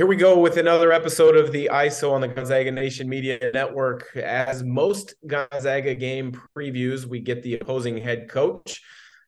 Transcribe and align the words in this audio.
Here 0.00 0.06
we 0.06 0.16
go 0.16 0.38
with 0.38 0.56
another 0.56 0.92
episode 0.92 1.36
of 1.36 1.52
the 1.52 1.68
ISO 1.70 2.12
on 2.12 2.22
the 2.22 2.28
Gonzaga 2.28 2.70
Nation 2.70 3.06
Media 3.06 3.50
Network. 3.52 4.16
As 4.16 4.64
most 4.64 5.12
Gonzaga 5.26 5.94
game 5.94 6.32
previews, 6.56 7.04
we 7.04 7.20
get 7.20 7.42
the 7.42 7.58
opposing 7.58 7.98
head 7.98 8.26
coach. 8.26 8.82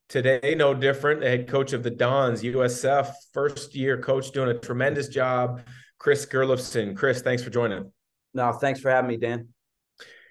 Today, 0.09 0.55
no 0.57 0.73
different. 0.73 1.21
The 1.21 1.29
head 1.29 1.47
coach 1.47 1.75
of 1.75 1.83
the 1.83 1.91
Dons, 1.91 2.43
USF, 2.43 3.13
first 3.35 3.75
year 3.75 4.01
coach, 4.01 4.31
doing 4.31 4.49
a 4.49 4.59
tremendous 4.59 5.09
job. 5.09 5.61
Chris 5.99 6.25
Gerlufsen. 6.25 6.97
Chris, 6.97 7.21
thanks 7.21 7.43
for 7.43 7.51
joining. 7.51 7.93
No, 8.33 8.53
thanks 8.55 8.81
for 8.81 8.91
having 8.91 9.11
me, 9.11 9.19
Dan. 9.19 9.49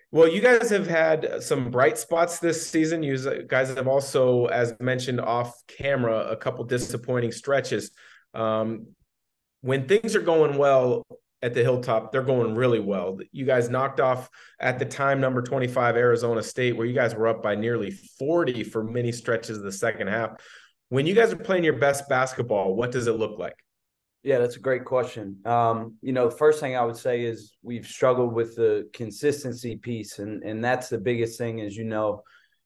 Well, 0.10 0.28
you 0.28 0.42
guys 0.42 0.72
have 0.72 0.88
had 0.88 1.44
some 1.44 1.70
bright 1.70 2.00
spots 2.00 2.40
this 2.40 2.66
season. 2.66 3.04
You 3.04 3.46
guys 3.48 3.70
have 3.76 3.88
also, 3.88 4.48
as 4.48 4.74
mentioned 4.80 5.22
off 5.22 5.54
camera, 5.68 6.32
a 6.32 6.36
couple 6.36 6.64
disappointing 6.64 7.32
stretches. 7.32 7.92
Um, 8.34 8.88
when 9.62 9.88
things 9.88 10.16
are 10.16 10.22
going 10.22 10.58
well 10.58 11.06
at 11.42 11.54
the 11.54 11.62
hilltop, 11.62 12.12
they're 12.12 12.22
going 12.22 12.56
really 12.56 12.80
well. 12.80 13.18
You 13.32 13.46
guys 13.46 13.70
knocked 13.70 14.00
off 14.00 14.30
at 14.60 14.78
the 14.78 14.86
time 14.86 15.20
number 15.20 15.42
25 15.42 15.96
Arizona 15.96 16.44
State, 16.44 16.76
where 16.76 16.86
you 16.86 16.94
guys 16.94 17.16
were 17.16 17.28
up 17.28 17.42
by 17.42 17.56
nearly 17.56 17.92
40 17.92 18.64
for 18.64 18.84
many 18.84 19.12
stretches 19.12 19.58
of 19.58 19.64
the 19.64 19.72
second 19.72 20.08
half. 20.08 20.32
When 20.90 21.08
you 21.08 21.16
guys 21.16 21.32
are 21.32 21.38
playing 21.38 21.64
your 21.64 21.78
best 21.78 22.08
basketball, 22.10 22.76
what 22.76 22.92
does 22.92 23.08
it 23.08 23.14
look 23.14 23.40
like? 23.40 23.56
Yeah, 24.24 24.38
that's 24.38 24.56
a 24.56 24.60
great 24.60 24.86
question. 24.86 25.38
Um, 25.46 25.96
you 26.02 26.14
know, 26.14 26.30
the 26.30 26.36
first 26.36 26.60
thing 26.60 26.76
I 26.76 26.86
would 26.86 26.98
say 26.98 27.24
is 27.24 27.56
we've 27.64 27.88
struggled 27.88 28.34
with 28.34 28.56
the 28.56 28.88
consistency 28.94 29.78
piece, 29.78 30.20
and 30.20 30.44
and 30.44 30.64
that's 30.64 30.90
the 30.90 31.00
biggest 31.00 31.40
thing, 31.40 31.60
as 31.62 31.76
you 31.76 31.86
know, 31.86 32.22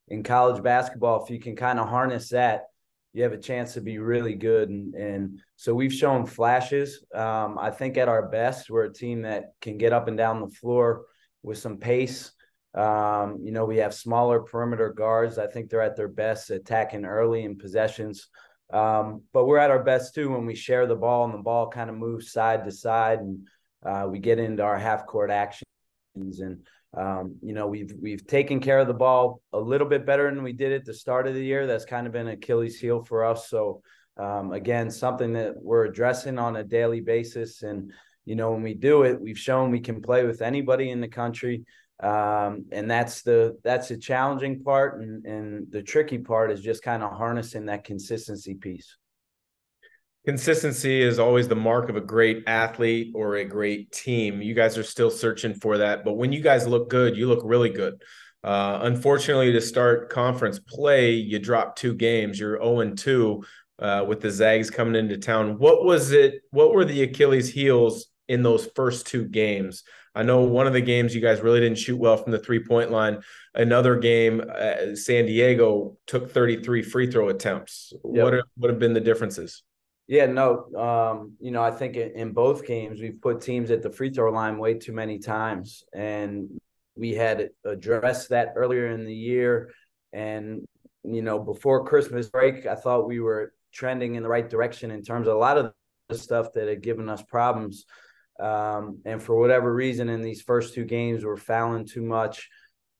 in 0.10 0.22
college 0.22 0.62
basketball. 0.62 1.24
If 1.24 1.30
you 1.30 1.40
can 1.40 1.56
kind 1.56 1.80
of 1.80 1.88
harness 1.88 2.30
that, 2.30 2.64
you 3.16 3.24
have 3.24 3.32
a 3.32 3.38
chance 3.38 3.74
to 3.74 3.82
be 3.82 3.98
really 3.98 4.36
good. 4.36 4.70
And, 4.70 4.94
and 4.94 5.40
so 5.56 5.74
we've 5.74 5.94
shown 5.94 6.26
flashes. 6.26 7.06
Um, 7.16 7.58
I 7.58 7.72
think 7.72 7.96
at 7.96 8.10
our 8.10 8.28
best, 8.28 8.70
we're 8.70 8.84
a 8.84 8.94
team 8.94 9.22
that 9.22 9.54
can 9.62 9.78
get 9.78 9.94
up 9.94 10.10
and 10.10 10.18
down 10.18 10.42
the 10.42 10.50
floor 10.50 11.06
with 11.42 11.58
some 11.58 11.78
pace. 11.78 12.34
Um, 12.74 13.40
you 13.42 13.54
know, 13.54 13.64
we 13.64 13.78
have 13.78 13.94
smaller 13.94 14.42
perimeter 14.42 14.92
guards. 14.92 15.38
I 15.38 15.48
think 15.48 15.70
they're 15.70 15.82
at 15.82 15.96
their 15.96 16.10
best 16.10 16.50
attacking 16.50 17.06
early 17.06 17.46
in 17.46 17.58
possessions. 17.58 18.28
Um, 18.74 19.22
but 19.32 19.46
we're 19.46 19.60
at 19.60 19.72
our 19.72 19.84
best 19.84 20.14
too 20.14 20.32
when 20.32 20.46
we 20.46 20.56
share 20.56 20.86
the 20.86 20.96
ball 20.98 21.24
and 21.24 21.34
the 21.34 21.38
ball 21.38 21.70
kind 21.70 21.90
of 21.90 21.96
moves 21.96 22.34
side 22.34 22.66
to 22.66 22.72
side 22.72 23.20
and 23.20 23.48
uh, 23.86 24.08
we 24.10 24.20
get 24.20 24.40
into 24.40 24.64
our 24.64 24.78
half 24.78 25.06
court 25.06 25.32
actions. 25.32 25.64
And 26.16 26.68
um, 26.96 27.36
you 27.42 27.54
know, 27.54 27.68
we've 27.68 27.94
we've 28.02 28.26
taken 28.26 28.60
care 28.60 28.80
of 28.80 28.88
the 28.88 28.94
ball 28.94 29.42
a 29.52 29.60
little 29.60 29.88
bit 29.88 30.06
better 30.06 30.30
than 30.30 30.44
we 30.44 30.54
did 30.54 30.72
at 30.72 30.86
the 30.86 30.94
start 30.94 31.28
of 31.28 31.34
the 31.34 31.44
year. 31.44 31.68
That's 31.68 31.86
kind 31.86 32.08
of 32.08 32.14
been 32.14 32.28
Achilles 32.28 32.80
heel 32.80 33.04
for 33.04 33.26
us. 33.26 33.50
So 33.50 33.82
um, 34.18 34.54
again, 34.54 34.90
something 34.90 35.34
that 35.34 35.56
we're 35.62 35.86
addressing 35.86 36.40
on 36.40 36.56
a 36.56 36.64
daily 36.64 37.02
basis. 37.02 37.64
And 37.64 37.92
you 38.24 38.36
know, 38.36 38.52
when 38.52 38.64
we 38.64 38.74
do 38.74 39.04
it, 39.04 39.20
we've 39.20 39.38
shown 39.38 39.72
we 39.72 39.82
can 39.82 40.02
play 40.02 40.26
with 40.26 40.42
anybody 40.42 40.90
in 40.90 41.02
the 41.02 41.08
country. 41.08 41.66
Um, 42.02 42.66
and 42.72 42.90
that's 42.90 43.22
the 43.22 43.58
that's 43.64 43.88
the 43.88 43.98
challenging 43.98 44.64
part, 44.64 45.02
and 45.02 45.26
and 45.26 45.72
the 45.72 45.82
tricky 45.82 46.18
part 46.18 46.52
is 46.52 46.62
just 46.62 46.84
kind 46.84 47.02
of 47.02 47.12
harnessing 47.12 47.68
that 47.68 47.86
consistency 47.86 48.56
piece. 48.56 48.98
Consistency 50.26 51.02
is 51.02 51.20
always 51.20 51.48
the 51.48 51.56
mark 51.56 51.88
of 51.88 51.96
a 51.96 52.02
great 52.02 52.44
athlete 52.48 53.12
or 53.14 53.36
a 53.36 53.46
great 53.46 53.92
team. 53.92 54.42
You 54.42 54.56
guys 54.56 54.76
are 54.76 54.84
still 54.84 55.12
searching 55.12 55.54
for 55.54 55.78
that, 55.78 56.04
but 56.04 56.14
when 56.14 56.32
you 56.32 56.42
guys 56.42 56.68
look 56.68 56.90
good, 56.90 57.16
you 57.16 57.28
look 57.28 57.42
really 57.44 57.70
good. 57.70 58.02
Uh, 58.44 58.80
unfortunately, 58.82 59.52
to 59.52 59.62
start 59.62 60.10
conference 60.10 60.60
play, 60.60 61.12
you 61.12 61.38
dropped 61.38 61.78
two 61.78 61.94
games. 61.94 62.40
You're 62.40 62.58
0 62.58 62.94
2 62.96 63.44
uh, 63.78 64.06
with 64.08 64.22
the 64.22 64.32
Zags 64.32 64.72
coming 64.72 64.96
into 64.96 65.18
town. 65.18 65.60
What 65.60 65.84
was 65.84 66.12
it? 66.12 66.42
What 66.50 66.74
were 66.74 66.86
the 66.86 67.04
Achilles 67.04 67.52
heels 67.52 68.08
in 68.28 68.42
those 68.42 68.68
first 68.76 69.06
two 69.06 69.26
games? 69.26 69.84
I 70.16 70.24
know 70.24 70.42
one 70.42 70.66
of 70.66 70.74
the 70.74 70.82
games 70.82 71.14
you 71.14 71.22
guys 71.22 71.42
really 71.42 71.60
didn't 71.60 71.78
shoot 71.78 71.98
well 71.98 72.18
from 72.18 72.32
the 72.32 72.40
three 72.40 72.64
point 72.64 72.90
line. 72.90 73.22
Another 73.54 73.96
game, 73.98 74.42
uh, 74.50 74.96
San 74.96 75.26
Diego 75.28 75.98
took 76.08 76.32
33 76.32 76.82
free 76.82 77.12
throw 77.12 77.30
attempts. 77.30 77.94
Yep. 77.94 78.02
What, 78.04 78.34
are, 78.34 78.44
what 78.58 78.70
have 78.72 78.80
been 78.80 78.94
the 78.94 79.02
differences? 79.02 79.62
Yeah, 80.08 80.28
no, 80.28 80.66
um, 80.76 81.34
you 81.40 81.50
know, 81.50 81.64
I 81.64 81.72
think 81.72 81.96
in 81.98 82.32
both 82.32 82.66
games 82.66 83.02
we've 83.02 83.20
put 83.20 83.42
teams 83.42 83.72
at 83.72 83.82
the 83.82 83.90
free 83.90 84.12
throw 84.12 84.32
line 84.32 84.60
way 84.60 84.76
too 84.76 84.94
many 84.94 85.18
times, 85.18 85.84
and 85.94 86.48
we 86.96 87.14
had 87.14 87.50
addressed 87.64 88.30
that 88.30 88.54
earlier 88.56 88.88
in 88.88 89.06
the 89.06 89.16
year. 89.16 89.72
And 90.14 90.68
you 91.04 91.24
know, 91.24 91.40
before 91.40 91.86
Christmas 91.86 92.30
break, 92.30 92.68
I 92.68 92.76
thought 92.76 93.08
we 93.08 93.20
were 93.20 93.54
trending 93.74 94.16
in 94.16 94.22
the 94.24 94.30
right 94.30 94.48
direction 94.48 94.92
in 94.92 95.02
terms 95.02 95.28
of 95.28 95.36
a 95.36 95.40
lot 95.40 95.58
of 95.58 95.74
the 96.10 96.18
stuff 96.18 96.54
that 96.54 96.68
had 96.68 96.84
given 96.84 97.10
us 97.10 97.24
problems. 97.24 97.86
Um, 98.40 99.00
and 99.06 99.22
for 99.22 99.36
whatever 99.40 99.74
reason, 99.74 100.10
in 100.10 100.22
these 100.22 100.42
first 100.42 100.76
two 100.76 100.86
games, 100.86 101.26
we're 101.26 101.36
fouling 101.38 101.86
too 101.86 102.04
much, 102.04 102.48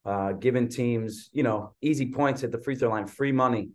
uh, 0.06 0.32
giving 0.32 0.70
teams, 0.70 1.30
you 1.34 1.44
know, 1.44 1.76
easy 1.82 2.12
points 2.12 2.44
at 2.44 2.52
the 2.52 2.60
free 2.60 2.76
throw 2.76 2.90
line, 2.90 3.06
free 3.06 3.32
money 3.32 3.70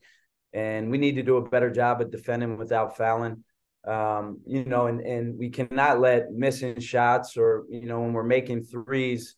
and 0.53 0.91
we 0.91 0.99
need 0.99 1.16
to 1.16 1.22
do 1.22 1.37
a 1.37 1.49
better 1.49 1.71
job 1.71 2.00
of 2.00 2.11
defending 2.11 2.56
without 2.56 2.97
fouling. 2.97 3.44
Um, 3.87 4.41
you 4.47 4.65
know, 4.65 4.87
and 4.87 5.00
and 5.00 5.38
we 5.38 5.49
cannot 5.49 6.00
let 6.00 6.33
missing 6.33 6.78
shots 6.81 7.37
or 7.37 7.65
you 7.71 7.87
know 7.87 8.00
when 8.00 8.12
we're 8.12 8.22
making 8.22 8.65
threes, 8.65 9.34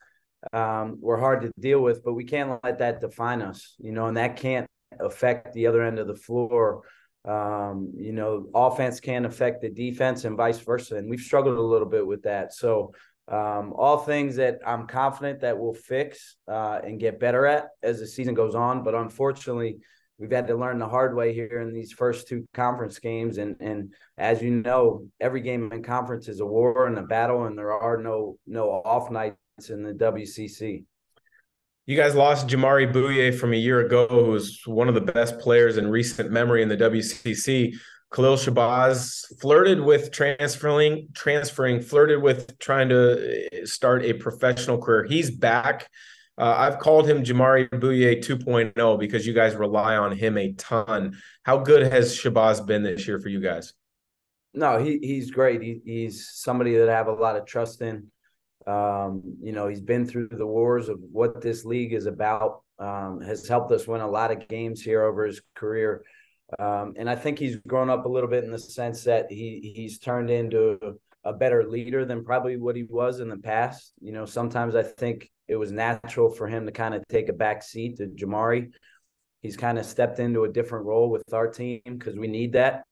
um, 0.53 0.99
we're 1.01 1.19
hard 1.19 1.43
to 1.43 1.53
deal 1.61 1.81
with, 1.81 2.03
but 2.05 2.15
we 2.15 2.25
can't 2.25 2.63
let 2.65 2.79
that 2.79 3.01
define 3.01 3.43
us. 3.43 3.77
You 3.79 3.93
know, 3.93 4.07
and 4.07 4.17
that 4.17 4.37
can't 4.37 4.67
affect 4.99 5.53
the 5.53 5.67
other 5.67 5.83
end 5.83 5.99
of 5.99 6.09
the 6.09 6.17
floor. 6.17 6.83
Um, 7.25 7.93
you 7.97 8.13
know, 8.13 8.49
offense 8.53 8.99
can 8.99 9.27
affect 9.27 9.61
the 9.63 9.71
defense 9.71 10.25
and 10.25 10.37
vice 10.37 10.59
versa, 10.59 10.97
and 10.97 11.09
we've 11.09 11.21
struggled 11.21 11.57
a 11.57 11.63
little 11.63 11.89
bit 11.89 12.07
with 12.07 12.23
that. 12.23 12.55
So. 12.55 12.93
Um, 13.29 13.73
all 13.77 13.99
things 13.99 14.35
that 14.37 14.59
I'm 14.67 14.89
confident 14.89 15.41
that 15.41 15.57
we'll 15.57 15.75
fix 15.75 16.35
uh, 16.49 16.81
and 16.83 16.99
get 16.99 17.21
better 17.21 17.47
at 17.47 17.69
as 17.81 18.01
the 18.01 18.07
season 18.07 18.35
goes 18.35 18.57
on. 18.57 18.83
But 18.83 18.97
unfortunately, 18.97 19.79
we've 20.19 20.31
had 20.31 20.47
to 20.47 20.55
learn 20.55 20.79
the 20.79 20.89
hard 20.89 21.15
way 21.17 21.35
here 21.35 21.61
in 21.61 21.73
these 21.73 21.93
first 21.93 22.29
two 22.29 22.47
conference 22.55 22.99
games. 22.99 23.39
And 23.39 23.57
and 23.61 23.93
as 24.17 24.43
you 24.43 24.51
know, 24.51 25.07
every 25.21 25.41
game 25.41 25.73
in 25.73 25.83
conference 25.83 26.29
is 26.29 26.41
a 26.41 26.47
war 26.47 26.87
and 26.87 26.99
a 26.99 27.03
battle, 27.03 27.45
and 27.45 27.59
there 27.59 27.73
are 27.73 27.97
no 27.97 28.37
no 28.47 28.71
off 28.71 29.11
nights 29.11 29.37
in 29.69 29.83
the 29.83 29.93
WCC. 29.93 30.85
You 31.85 31.97
guys 31.97 32.15
lost 32.15 32.47
Jamari 32.47 32.93
Bouyea 32.93 33.37
from 33.37 33.53
a 33.53 33.57
year 33.57 33.81
ago, 33.81 34.07
who 34.07 34.31
was 34.31 34.61
one 34.67 34.89
of 34.89 34.95
the 34.95 35.01
best 35.01 35.41
players 35.41 35.79
in 35.79 35.89
recent 35.89 36.31
memory 36.31 36.63
in 36.63 36.69
the 36.69 36.77
WCC. 36.77 37.75
Khalil 38.13 38.37
Shabazz 38.37 39.41
flirted 39.41 39.81
with 39.81 40.13
transferring, 40.13 41.09
transferring, 41.15 41.81
flirted 41.81 42.23
with 42.23 42.59
trying 42.59 42.91
to 42.91 43.49
eh, 43.53 43.65
start 43.65 44.05
a 44.05 44.13
professional 44.13 44.79
career. 44.79 45.05
He's 45.05 45.31
back. 45.31 45.89
Uh, 46.39 46.55
I've 46.57 46.79
called 46.79 47.07
him 47.07 47.23
Jamari 47.23 47.69
Bouyea 47.69 48.25
2.0 48.25 48.99
because 48.99 49.27
you 49.27 49.35
guys 49.35 49.55
rely 49.55 49.97
on 49.97 50.17
him 50.17 50.39
a 50.39 50.53
ton. 50.53 51.17
How 51.43 51.59
good 51.59 51.93
has 51.93 52.17
Shabazz 52.17 52.67
been 52.67 52.83
this 52.83 53.07
year 53.07 53.21
for 53.21 53.29
you 53.29 53.41
guys? 53.41 53.75
No, 54.55 54.79
he 54.79 54.99
he's 54.99 55.31
great. 55.31 55.63
He, 55.63 55.81
he's 55.85 56.31
somebody 56.33 56.77
that 56.77 56.89
I 56.89 56.93
have 56.93 57.09
a 57.09 57.13
lot 57.13 57.37
of 57.37 57.47
trust 57.47 57.81
in. 57.83 58.09
Um, 58.67 59.23
you 59.43 59.53
know, 59.53 59.69
he's 59.69 59.81
been 59.81 60.07
through 60.07 60.29
the 60.29 60.47
wars 60.47 60.89
of 60.89 60.99
what 61.11 61.41
this 61.41 61.65
league 61.65 61.93
is 61.93 62.07
about. 62.07 62.63
Um, 62.79 63.21
has 63.21 63.47
helped 63.47 63.71
us 63.73 63.87
win 63.87 64.01
a 64.01 64.11
lot 64.11 64.33
of 64.33 64.49
games 64.49 64.83
here 64.83 65.05
over 65.05 65.25
his 65.25 65.41
career. 65.55 66.03
Um, 66.59 66.95
and 66.97 67.09
I 67.09 67.15
think 67.15 67.39
he's 67.39 67.57
grown 67.67 67.89
up 67.91 68.05
a 68.05 68.09
little 68.09 68.29
bit 68.29 68.45
in 68.45 68.51
the 68.51 68.59
sense 68.59 69.05
that 69.05 69.31
he 69.31 69.73
he's 69.75 69.99
turned 69.99 70.31
into 70.31 70.99
a 71.25 71.33
better 71.33 71.69
leader 71.69 72.05
than 72.05 72.25
probably 72.25 72.57
what 72.57 72.77
he 72.77 72.83
was 72.83 73.21
in 73.21 73.29
the 73.29 73.37
past. 73.37 73.93
You 74.01 74.13
know, 74.13 74.25
sometimes 74.25 74.75
I 74.75 74.83
think 74.83 75.31
it 75.49 75.57
was 75.57 75.73
natural 75.73 76.31
for 76.31 76.49
him 76.49 76.67
to 76.67 76.73
kind 76.73 76.95
of 76.95 77.05
take 77.09 77.29
a 77.29 77.33
back 77.33 77.63
seat 77.63 77.99
to 77.99 78.07
Jamari. 78.07 78.71
He's 79.41 79.57
kind 79.57 79.79
of 79.79 79.85
stepped 79.85 80.19
into 80.19 80.45
a 80.45 80.53
different 80.53 80.87
role 80.87 81.11
with 81.11 81.33
our 81.33 81.49
team 81.49 81.81
because 81.85 82.17
we 82.17 82.29
need 82.29 82.53
that. 82.53 82.85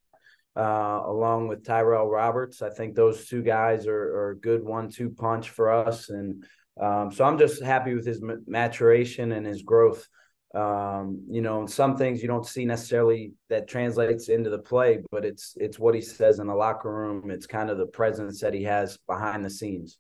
Uh, 0.57 1.03
along 1.07 1.47
with 1.47 1.65
Tyrell 1.65 2.11
Roberts, 2.11 2.61
I 2.61 2.71
think 2.71 2.95
those 2.95 3.29
two 3.29 3.43
guys 3.43 3.87
are, 3.87 4.17
are 4.17 4.31
a 4.31 4.39
good 4.39 4.65
one-two 4.65 5.11
punch 5.11 5.51
for 5.51 5.71
us, 5.71 6.11
and 6.11 6.45
um, 6.81 7.13
so 7.13 7.25
I'm 7.25 7.39
just 7.39 7.63
happy 7.63 7.95
with 7.95 8.05
his 8.05 8.21
maturation 8.47 9.31
and 9.31 9.47
his 9.47 9.63
growth. 9.63 10.09
Um, 10.55 11.23
you 11.31 11.43
know, 11.43 11.67
some 11.67 11.97
things 11.97 12.23
you 12.23 12.29
don't 12.29 12.47
see 12.47 12.65
necessarily 12.65 13.33
that 13.49 13.69
translates 13.69 14.29
into 14.29 14.51
the 14.51 14.59
play, 14.59 15.03
but 15.11 15.25
it's 15.25 15.57
it's 15.61 15.79
what 15.79 15.95
he 15.95 16.01
says 16.01 16.41
in 16.41 16.49
the 16.49 16.55
locker 16.55 16.93
room. 16.93 17.31
It's 17.31 17.47
kind 17.47 17.71
of 17.71 17.79
the 17.79 17.87
presence 17.87 18.41
that 18.41 18.53
he 18.53 18.65
has 18.65 18.99
behind 19.07 19.45
the 19.45 19.51
scenes. 19.51 19.99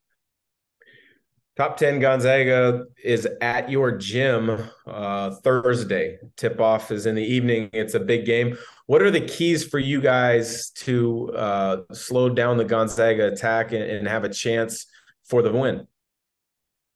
Top 1.56 1.76
10 1.76 2.00
Gonzaga 2.00 2.86
is 3.04 3.28
at 3.42 3.68
your 3.68 3.92
gym 3.92 4.64
uh, 4.86 5.32
Thursday. 5.42 6.16
Tip 6.36 6.58
off 6.58 6.90
is 6.90 7.04
in 7.04 7.14
the 7.14 7.22
evening. 7.22 7.68
It's 7.74 7.92
a 7.92 8.00
big 8.00 8.24
game. 8.24 8.56
What 8.86 9.02
are 9.02 9.10
the 9.10 9.20
keys 9.20 9.62
for 9.62 9.78
you 9.78 10.00
guys 10.00 10.70
to 10.76 11.30
uh, 11.36 11.76
slow 11.92 12.30
down 12.30 12.56
the 12.56 12.64
Gonzaga 12.64 13.28
attack 13.28 13.72
and, 13.72 13.82
and, 13.82 14.08
have 14.08 14.24
a 14.24 14.30
chance 14.30 14.86
for 15.24 15.42
the 15.42 15.52
win? 15.52 15.86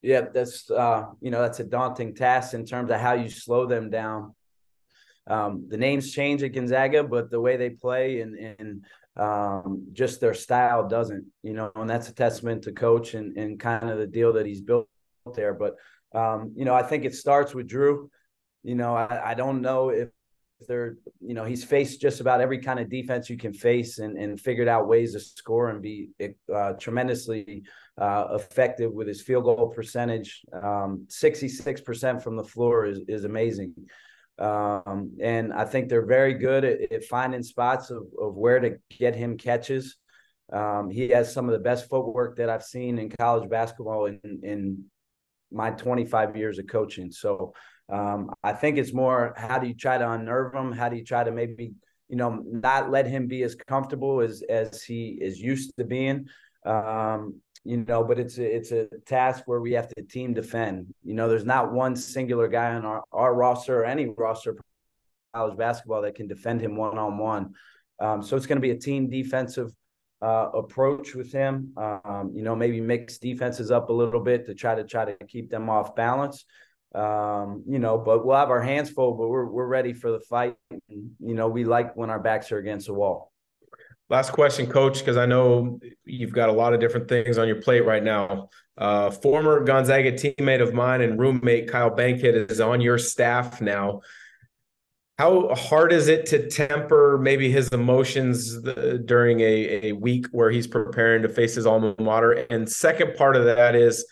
Yeah, 0.05 0.27
that's 0.35 0.71
uh, 0.71 1.07
you 1.23 1.31
know 1.31 1.41
that's 1.41 1.61
a 1.61 1.65
daunting 1.65 2.15
task 2.15 2.53
in 2.53 2.67
terms 2.67 2.91
of 2.91 3.01
how 3.01 3.15
you 3.15 3.31
slow 3.31 3.65
them 3.67 3.89
down. 3.89 4.35
Um, 5.27 5.67
the 5.71 5.79
names 5.79 6.13
change 6.13 6.43
at 6.43 6.53
Gonzaga, 6.53 7.03
but 7.05 7.31
the 7.31 7.41
way 7.41 7.57
they 7.57 7.71
play 7.71 8.21
and 8.21 8.35
and 8.37 8.85
um, 9.17 9.87
just 9.93 10.21
their 10.21 10.35
style 10.35 10.87
doesn't, 10.89 11.25
you 11.43 11.55
know, 11.55 11.73
and 11.77 11.89
that's 11.89 12.11
a 12.11 12.15
testament 12.15 12.65
to 12.65 12.73
coach 12.73 13.15
and, 13.15 13.37
and 13.39 13.59
kind 13.59 13.89
of 13.89 13.99
the 13.99 14.07
deal 14.07 14.35
that 14.35 14.45
he's 14.45 14.61
built 14.61 14.89
there. 15.35 15.55
But, 15.55 15.77
um, 16.15 16.53
you 16.57 16.65
know, 16.65 16.75
I 16.75 16.83
think 16.83 17.05
it 17.05 17.15
starts 17.15 17.55
with 17.55 17.69
Drew. 17.69 18.11
You 18.63 18.75
know, 18.75 18.95
I, 18.97 19.31
I 19.31 19.35
don't 19.35 19.63
know 19.63 19.91
if 19.91 20.09
they're, 20.67 20.97
you 21.21 21.35
know, 21.35 21.45
he's 21.45 21.65
faced 21.65 22.01
just 22.01 22.21
about 22.21 22.41
every 22.41 22.59
kind 22.59 22.79
of 22.79 22.91
defense 22.91 23.31
you 23.31 23.37
can 23.37 23.53
face 23.53 23.99
and, 23.99 24.17
and 24.17 24.41
figured 24.41 24.69
out 24.69 24.89
ways 24.89 25.13
to 25.13 25.21
score 25.21 25.71
and 25.71 25.83
be 25.83 26.11
uh, 26.55 26.73
tremendously 26.75 27.63
uh, 27.99 28.27
effective 28.33 28.93
with 28.93 29.09
his 29.09 29.23
field 29.23 29.45
goal 29.45 29.69
percentage. 29.69 30.43
Um, 30.53 31.07
66% 31.09 32.23
from 32.23 32.37
the 32.37 32.45
floor 32.45 32.87
is, 32.87 33.01
is 33.09 33.25
amazing. 33.25 33.75
Um, 34.39 35.13
and 35.21 35.53
I 35.53 35.65
think 35.65 35.89
they're 35.89 36.07
very 36.07 36.35
good 36.35 36.65
at, 36.65 36.93
at 36.93 37.05
finding 37.05 37.43
spots 37.43 37.91
of, 37.91 38.05
of 38.21 38.35
where 38.35 38.61
to 38.61 38.79
get 38.91 39.15
him 39.15 39.39
catches. 39.39 39.97
Um, 40.53 40.91
he 40.91 41.09
has 41.11 41.33
some 41.33 41.49
of 41.49 41.53
the 41.53 41.59
best 41.59 41.89
footwork 41.89 42.37
that 42.37 42.51
I've 42.51 42.65
seen 42.65 42.99
in 42.99 43.11
college 43.11 43.49
basketball 43.49 44.07
in, 44.07 44.21
in 44.43 44.85
my 45.55 45.71
25 45.71 46.37
years 46.37 46.59
of 46.59 46.67
coaching. 46.67 47.11
So 47.11 47.55
um, 47.89 48.31
I 48.43 48.53
think 48.53 48.79
it's 48.79 48.93
more 48.93 49.35
how 49.37 49.59
do 49.59 49.67
you 49.67 49.75
try 49.75 49.99
to 49.99 50.11
unnerve 50.11 50.55
him? 50.55 50.73
How 50.73 50.89
do 50.89 50.97
you 50.97 51.05
try 51.05 51.25
to 51.25 51.31
maybe 51.31 51.73
you 52.09 52.17
know 52.17 52.43
not 52.45 52.91
let 52.91 53.07
him 53.07 53.27
be 53.27 53.43
as 53.43 53.55
comfortable 53.55 54.21
as 54.21 54.43
as 54.49 54.83
he 54.83 55.19
is 55.21 55.41
used 55.41 55.73
to 55.79 55.85
being? 55.85 56.27
Um, 56.67 57.41
you 57.67 57.79
know, 57.79 58.05
but 58.05 58.19
it's 58.19 58.37
a, 58.37 58.57
it's 58.57 58.73
a 58.73 58.89
task 59.07 59.45
where 59.47 59.61
we 59.61 59.73
have 59.73 59.89
to 59.89 60.03
team 60.03 60.35
defend. 60.35 60.93
You 61.03 61.15
know, 61.15 61.29
there's 61.29 61.47
not 61.47 61.73
one 61.73 61.97
singular 61.97 62.47
guy 62.47 62.75
on 62.75 62.85
our, 62.85 63.03
our 63.11 63.35
roster 63.35 63.81
or 63.81 63.85
any 63.87 64.07
roster 64.07 64.57
college 65.33 65.57
basketball 65.57 66.03
that 66.03 66.15
can 66.15 66.27
defend 66.27 66.61
him 66.61 66.77
one 66.77 66.99
on 66.99 67.17
one. 67.17 67.55
So 68.23 68.37
it's 68.37 68.45
going 68.45 68.57
to 68.57 68.61
be 68.61 68.71
a 68.71 68.79
team 68.79 69.09
defensive 69.09 69.73
uh, 70.25 70.49
approach 70.55 71.15
with 71.15 71.31
him. 71.31 71.73
Um, 71.77 72.33
you 72.35 72.43
know, 72.43 72.57
maybe 72.57 72.81
mix 72.81 73.19
defenses 73.19 73.71
up 73.71 73.91
a 73.91 73.93
little 73.93 74.21
bit 74.21 74.47
to 74.47 74.55
try 74.55 74.75
to 74.75 74.85
try 74.85 75.05
to 75.05 75.27
keep 75.27 75.51
them 75.51 75.69
off 75.69 75.95
balance. 75.95 76.47
Um, 76.95 77.65
you 77.67 77.79
know, 77.79 77.99
but 77.99 78.25
we'll 78.25 78.37
have 78.37 78.51
our 78.51 78.63
hands 78.63 78.89
full, 78.89 79.13
but 79.19 79.29
we're 79.29 79.47
we're 79.47 79.67
ready 79.67 79.93
for 79.93 80.11
the 80.13 80.21
fight. 80.21 80.57
And, 80.71 81.11
you 81.19 81.35
know, 81.35 81.49
we 81.49 81.65
like 81.65 81.95
when 81.97 82.09
our 82.09 82.21
backs 82.21 82.53
are 82.53 82.59
against 82.59 82.87
the 82.87 82.95
wall. 82.95 83.33
Last 84.09 84.31
question, 84.31 84.67
coach, 84.67 84.99
because 85.01 85.17
I 85.17 85.27
know 85.27 85.81
you've 86.05 86.33
got 86.33 86.49
a 86.49 86.53
lot 86.53 86.73
of 86.75 86.81
different 86.81 87.09
things 87.09 87.37
on 87.37 87.49
your 87.49 87.61
plate 87.61 87.85
right 87.85 88.03
now. 88.03 88.49
Uh, 88.79 89.11
former 89.11 89.65
Gonzaga 89.65 90.13
teammate 90.13 90.63
of 90.63 90.73
mine 90.73 91.01
and 91.01 91.19
roommate 91.19 91.71
Kyle 91.71 91.91
Bankhead 91.91 92.51
is 92.51 92.61
on 92.61 92.81
your 92.81 92.99
staff 92.99 93.61
now. 93.61 94.01
How 95.19 95.55
hard 95.55 95.93
is 95.93 96.09
it 96.09 96.27
to 96.27 96.49
temper 96.49 97.19
maybe 97.23 97.51
his 97.51 97.69
emotions 97.69 98.61
the, 98.63 99.01
during 99.05 99.41
a, 99.41 99.89
a 99.89 99.93
week 99.93 100.27
where 100.33 100.51
he's 100.51 100.67
preparing 100.67 101.23
to 101.23 101.29
face 101.29 101.55
his 101.55 101.67
alma 101.67 101.95
mater? 102.01 102.33
And 102.33 102.69
second 102.69 103.15
part 103.15 103.37
of 103.37 103.45
that 103.45 103.77
is, 103.77 104.05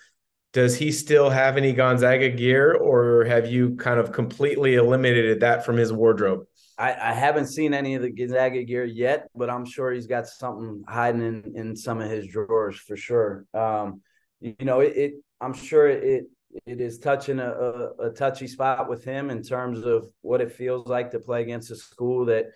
does 0.52 0.76
he 0.76 0.92
still 0.92 1.30
have 1.30 1.56
any 1.56 1.72
Gonzaga 1.72 2.28
gear, 2.28 2.74
or 2.74 3.24
have 3.24 3.50
you 3.50 3.74
kind 3.76 3.98
of 3.98 4.12
completely 4.12 4.74
eliminated 4.74 5.40
that 5.40 5.64
from 5.64 5.76
his 5.76 5.92
wardrobe? 5.92 6.44
I, 6.78 6.90
I, 6.92 7.12
haven't 7.14 7.46
seen 7.46 7.74
any 7.74 7.94
of 7.94 8.02
the 8.02 8.10
Gonzaga 8.10 8.62
gear 8.62 8.84
yet, 8.84 9.28
but 9.34 9.48
I'm 9.48 9.64
sure 9.64 9.92
he's 9.92 10.06
got 10.06 10.26
something 10.26 10.84
hiding 10.86 11.22
in, 11.22 11.52
in 11.56 11.76
some 11.76 12.00
of 12.00 12.10
his 12.10 12.26
drawers 12.26 12.76
for 12.76 12.96
sure. 12.96 13.46
Um, 13.54 14.02
you 14.40 14.54
know, 14.60 14.80
it, 14.80 14.96
it, 14.96 15.12
I'm 15.40 15.54
sure 15.54 15.88
it 15.88 16.24
it 16.66 16.80
is 16.80 16.98
touching 16.98 17.38
a, 17.38 17.50
a, 17.50 18.06
a, 18.06 18.10
touchy 18.10 18.46
spot 18.46 18.88
with 18.88 19.04
him 19.04 19.30
in 19.30 19.42
terms 19.42 19.84
of 19.84 20.08
what 20.20 20.40
it 20.40 20.52
feels 20.52 20.86
like 20.86 21.10
to 21.10 21.18
play 21.18 21.42
against 21.42 21.70
a 21.70 21.76
school 21.76 22.26
that 22.26 22.46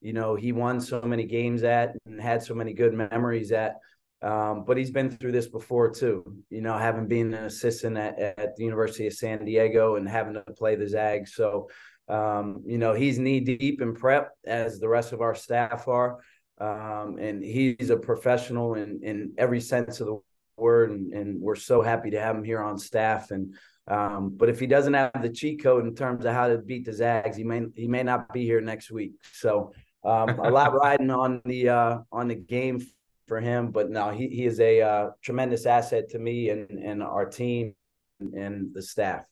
you 0.00 0.12
know 0.12 0.34
he 0.34 0.52
won 0.52 0.80
so 0.80 1.00
many 1.02 1.24
games 1.24 1.62
at 1.62 1.94
and 2.06 2.20
had 2.20 2.42
so 2.42 2.54
many 2.54 2.72
good 2.72 2.94
memories 2.94 3.52
at. 3.52 3.76
Um, 4.22 4.64
but 4.64 4.76
he's 4.76 4.92
been 4.92 5.10
through 5.10 5.32
this 5.32 5.48
before 5.48 5.90
too. 5.90 6.24
You 6.48 6.60
know, 6.60 6.78
having 6.78 7.08
been 7.08 7.34
an 7.34 7.44
assistant 7.44 7.96
at, 7.96 8.18
at 8.18 8.56
the 8.56 8.64
University 8.64 9.06
of 9.06 9.14
San 9.14 9.44
Diego 9.44 9.96
and 9.96 10.08
having 10.08 10.34
to 10.34 10.44
play 10.56 10.76
the 10.76 10.88
Zags, 10.88 11.34
so 11.34 11.68
um, 12.08 12.62
you 12.66 12.78
know, 12.78 12.94
he's 12.94 13.18
knee 13.18 13.40
deep 13.40 13.80
in 13.80 13.94
prep 13.94 14.32
as 14.44 14.78
the 14.78 14.88
rest 14.88 15.12
of 15.12 15.20
our 15.20 15.34
staff 15.34 15.88
are. 15.88 16.18
Um, 16.58 17.18
and 17.18 17.42
he's 17.42 17.90
a 17.90 17.96
professional 17.96 18.74
in, 18.74 19.00
in 19.02 19.32
every 19.38 19.60
sense 19.60 20.00
of 20.00 20.06
the 20.06 20.18
word. 20.62 20.90
And, 20.90 21.12
and 21.12 21.40
we're 21.40 21.56
so 21.56 21.82
happy 21.82 22.10
to 22.10 22.20
have 22.20 22.36
him 22.36 22.44
here 22.44 22.62
on 22.62 22.78
staff. 22.78 23.30
And, 23.30 23.54
um, 23.88 24.34
but 24.36 24.48
if 24.48 24.60
he 24.60 24.66
doesn't 24.66 24.94
have 24.94 25.10
the 25.20 25.28
cheat 25.28 25.62
code 25.62 25.84
in 25.84 25.94
terms 25.94 26.24
of 26.24 26.32
how 26.32 26.48
to 26.48 26.58
beat 26.58 26.86
the 26.86 26.92
Zags, 26.92 27.36
he 27.36 27.44
may, 27.44 27.62
he 27.74 27.88
may 27.88 28.02
not 28.02 28.32
be 28.32 28.44
here 28.44 28.60
next 28.60 28.90
week. 28.90 29.12
So, 29.32 29.72
um, 30.04 30.30
a 30.38 30.50
lot 30.50 30.72
riding 30.82 31.10
on 31.10 31.42
the, 31.44 31.68
uh, 31.68 31.98
on 32.10 32.28
the 32.28 32.34
game 32.34 32.80
for 33.26 33.40
him, 33.40 33.70
but 33.70 33.90
no, 33.90 34.10
he, 34.10 34.28
he 34.28 34.46
is 34.46 34.60
a, 34.60 34.80
uh, 34.80 35.10
tremendous 35.22 35.66
asset 35.66 36.08
to 36.10 36.18
me 36.18 36.50
and, 36.50 36.70
and 36.70 37.02
our 37.02 37.26
team 37.26 37.74
and 38.20 38.72
the 38.72 38.82
staff. 38.82 39.24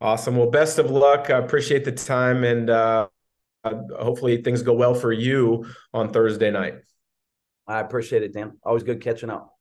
Awesome. 0.00 0.36
Well, 0.36 0.50
best 0.50 0.78
of 0.78 0.90
luck. 0.90 1.30
I 1.30 1.38
appreciate 1.38 1.84
the 1.84 1.92
time 1.92 2.44
and 2.44 2.68
uh, 2.68 3.08
hopefully 3.64 4.42
things 4.42 4.62
go 4.62 4.74
well 4.74 4.94
for 4.94 5.12
you 5.12 5.66
on 5.92 6.12
Thursday 6.12 6.50
night. 6.50 6.74
I 7.66 7.80
appreciate 7.80 8.22
it, 8.22 8.32
Dan. 8.32 8.58
Always 8.62 8.84
good 8.84 9.00
catching 9.00 9.30
up. 9.30 9.55